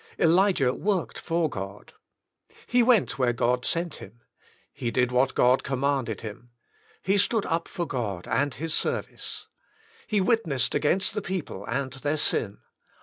Elijah 0.17 0.73
Worked 0.73 1.19
for 1.19 1.47
God. 1.47 1.93
He 2.65 2.81
went 2.81 3.19
where 3.19 3.33
God 3.33 3.65
sent 3.67 3.97
him. 3.97 4.21
He 4.73 4.89
did 4.89 5.11
what 5.11 5.37
1 5.37 5.37
68 5.37 5.37
The 5.37 5.43
Inner 5.43 5.45
Chamber 5.45 5.57
God 5.57 5.63
commanded 5.63 6.21
him. 6.21 6.49
He 7.03 7.17
stood 7.19 7.45
up 7.45 7.67
for 7.67 7.85
God 7.85 8.27
and 8.27 8.55
his 8.55 8.73
service. 8.73 9.45
He 10.07 10.19
witnessed 10.19 10.73
against 10.73 11.13
the 11.13 11.21
people 11.21 11.65
and 11.67 11.93
their 11.93 12.17
sin. 12.17 12.57